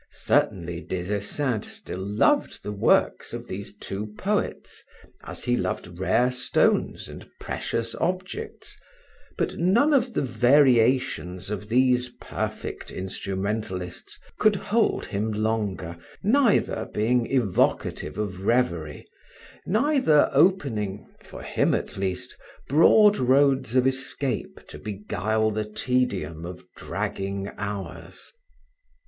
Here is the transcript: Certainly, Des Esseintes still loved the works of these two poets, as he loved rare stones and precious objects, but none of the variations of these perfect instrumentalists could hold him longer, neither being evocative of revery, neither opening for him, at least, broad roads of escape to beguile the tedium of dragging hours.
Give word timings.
Certainly, 0.13 0.81
Des 0.89 1.11
Esseintes 1.15 1.67
still 1.67 1.99
loved 2.03 2.63
the 2.63 2.71
works 2.71 3.33
of 3.33 3.47
these 3.47 3.75
two 3.75 4.15
poets, 4.17 4.83
as 5.23 5.43
he 5.43 5.55
loved 5.55 5.99
rare 5.99 6.31
stones 6.31 7.07
and 7.07 7.29
precious 7.39 7.93
objects, 7.93 8.75
but 9.37 9.57
none 9.57 9.93
of 9.93 10.15
the 10.15 10.23
variations 10.23 11.51
of 11.51 11.69
these 11.69 12.09
perfect 12.19 12.89
instrumentalists 12.89 14.17
could 14.39 14.55
hold 14.55 15.05
him 15.05 15.31
longer, 15.31 15.97
neither 16.23 16.89
being 16.91 17.27
evocative 17.31 18.17
of 18.17 18.39
revery, 18.41 19.05
neither 19.67 20.31
opening 20.33 21.07
for 21.21 21.43
him, 21.43 21.75
at 21.75 21.95
least, 21.95 22.35
broad 22.67 23.19
roads 23.19 23.75
of 23.75 23.85
escape 23.85 24.61
to 24.67 24.79
beguile 24.79 25.51
the 25.51 25.63
tedium 25.63 26.43
of 26.43 26.65
dragging 26.75 27.51
hours. 27.59 28.31